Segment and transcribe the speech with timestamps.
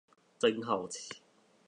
[0.39, 1.21] 真好奇